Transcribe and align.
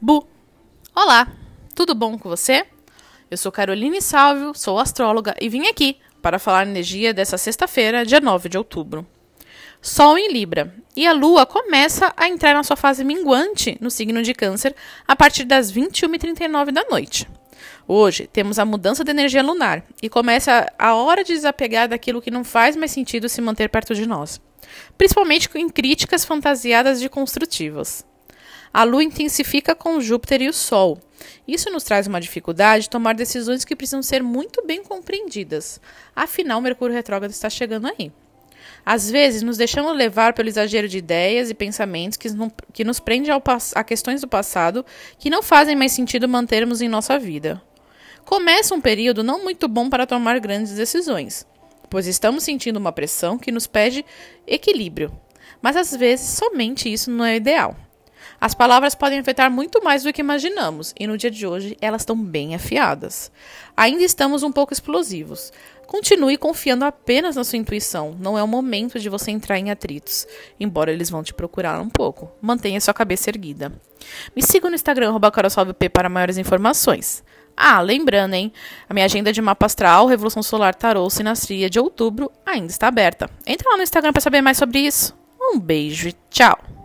Bu. 0.00 0.24
Olá, 0.94 1.26
tudo 1.74 1.92
bom 1.92 2.16
com 2.16 2.28
você? 2.28 2.64
Eu 3.28 3.36
sou 3.36 3.50
Caroline 3.50 4.00
Salvio, 4.00 4.52
sou 4.54 4.78
astróloga 4.78 5.34
e 5.40 5.48
vim 5.48 5.66
aqui 5.66 5.96
para 6.22 6.38
falar 6.38 6.68
energia 6.68 7.12
dessa 7.12 7.36
sexta-feira, 7.36 8.06
dia 8.06 8.20
9 8.20 8.48
de 8.48 8.56
outubro. 8.56 9.04
Sol 9.82 10.16
em 10.16 10.32
Libra 10.32 10.72
e 10.96 11.04
a 11.04 11.12
Lua 11.12 11.44
começa 11.44 12.14
a 12.16 12.28
entrar 12.28 12.54
na 12.54 12.62
sua 12.62 12.76
fase 12.76 13.02
minguante 13.02 13.76
no 13.80 13.90
signo 13.90 14.22
de 14.22 14.32
Câncer 14.34 14.72
a 15.06 15.16
partir 15.16 15.42
das 15.42 15.72
21h39 15.72 16.70
da 16.70 16.84
noite. 16.84 17.28
Hoje 17.88 18.28
temos 18.28 18.60
a 18.60 18.64
mudança 18.64 19.02
de 19.02 19.10
energia 19.10 19.42
lunar 19.42 19.84
e 20.00 20.08
começa 20.08 20.72
a 20.78 20.94
hora 20.94 21.24
de 21.24 21.32
desapegar 21.32 21.88
daquilo 21.88 22.22
que 22.22 22.30
não 22.30 22.44
faz 22.44 22.76
mais 22.76 22.92
sentido 22.92 23.28
se 23.28 23.40
manter 23.40 23.68
perto 23.68 23.96
de 23.96 24.06
nós, 24.06 24.40
principalmente 24.96 25.50
em 25.56 25.68
críticas 25.68 26.24
fantasiadas 26.24 27.00
de 27.00 27.08
construtivas. 27.08 28.06
A 28.78 28.84
Lua 28.84 29.02
intensifica 29.02 29.74
com 29.74 30.00
Júpiter 30.00 30.40
e 30.40 30.48
o 30.48 30.52
Sol. 30.52 31.00
Isso 31.48 31.68
nos 31.68 31.82
traz 31.82 32.06
uma 32.06 32.20
dificuldade 32.20 32.84
de 32.84 32.90
tomar 32.90 33.12
decisões 33.12 33.64
que 33.64 33.74
precisam 33.74 34.04
ser 34.04 34.22
muito 34.22 34.64
bem 34.64 34.84
compreendidas. 34.84 35.80
Afinal, 36.14 36.60
Mercúrio 36.60 36.94
retrógrado 36.94 37.32
está 37.32 37.50
chegando 37.50 37.88
aí. 37.88 38.12
Às 38.86 39.10
vezes, 39.10 39.42
nos 39.42 39.56
deixamos 39.56 39.96
levar 39.96 40.32
pelo 40.32 40.48
exagero 40.48 40.86
de 40.86 40.96
ideias 40.96 41.50
e 41.50 41.54
pensamentos 41.54 42.16
que, 42.16 42.28
que 42.72 42.84
nos 42.84 43.00
prende 43.00 43.32
ao, 43.32 43.42
a 43.74 43.82
questões 43.82 44.20
do 44.20 44.28
passado 44.28 44.86
que 45.18 45.28
não 45.28 45.42
fazem 45.42 45.74
mais 45.74 45.90
sentido 45.90 46.28
mantermos 46.28 46.80
em 46.80 46.88
nossa 46.88 47.18
vida. 47.18 47.60
Começa 48.24 48.76
um 48.76 48.80
período 48.80 49.24
não 49.24 49.42
muito 49.42 49.66
bom 49.66 49.90
para 49.90 50.06
tomar 50.06 50.38
grandes 50.38 50.74
decisões, 50.74 51.44
pois 51.90 52.06
estamos 52.06 52.44
sentindo 52.44 52.76
uma 52.76 52.92
pressão 52.92 53.38
que 53.38 53.50
nos 53.50 53.66
pede 53.66 54.04
equilíbrio. 54.46 55.10
Mas 55.60 55.74
às 55.74 55.90
vezes 55.96 56.28
somente 56.28 56.92
isso 56.92 57.10
não 57.10 57.24
é 57.24 57.34
ideal. 57.34 57.76
As 58.40 58.54
palavras 58.54 58.94
podem 58.94 59.18
afetar 59.18 59.50
muito 59.50 59.82
mais 59.82 60.04
do 60.04 60.12
que 60.12 60.20
imaginamos, 60.20 60.94
e 60.98 61.06
no 61.06 61.18
dia 61.18 61.30
de 61.30 61.46
hoje 61.46 61.76
elas 61.80 62.02
estão 62.02 62.16
bem 62.16 62.54
afiadas. 62.54 63.32
Ainda 63.76 64.04
estamos 64.04 64.42
um 64.42 64.52
pouco 64.52 64.72
explosivos. 64.72 65.52
Continue 65.88 66.36
confiando 66.36 66.84
apenas 66.84 67.34
na 67.34 67.42
sua 67.42 67.58
intuição. 67.58 68.14
Não 68.20 68.38
é 68.38 68.42
o 68.42 68.46
momento 68.46 69.00
de 69.00 69.08
você 69.08 69.30
entrar 69.30 69.58
em 69.58 69.70
atritos, 69.70 70.26
embora 70.60 70.92
eles 70.92 71.10
vão 71.10 71.22
te 71.22 71.34
procurar 71.34 71.80
um 71.80 71.88
pouco. 71.88 72.30
Mantenha 72.40 72.80
sua 72.80 72.94
cabeça 72.94 73.30
erguida. 73.30 73.72
Me 74.36 74.42
siga 74.42 74.68
no 74.68 74.74
Instagram, 74.74 75.18
@carolsalvep 75.32 75.88
para 75.88 76.08
maiores 76.08 76.38
informações. 76.38 77.24
Ah, 77.56 77.80
lembrando, 77.80 78.34
hein? 78.34 78.52
A 78.88 78.94
minha 78.94 79.06
agenda 79.06 79.32
de 79.32 79.42
mapa 79.42 79.66
astral, 79.66 80.06
Revolução 80.06 80.44
Solar 80.44 80.76
Tarot 80.76 81.12
Sinastria 81.12 81.68
de 81.68 81.80
outubro 81.80 82.30
ainda 82.46 82.70
está 82.70 82.86
aberta. 82.86 83.28
Entra 83.44 83.70
lá 83.70 83.76
no 83.76 83.82
Instagram 83.82 84.12
para 84.12 84.20
saber 84.20 84.40
mais 84.40 84.58
sobre 84.58 84.78
isso. 84.78 85.16
Um 85.40 85.58
beijo 85.58 86.08
e 86.08 86.14
tchau! 86.30 86.77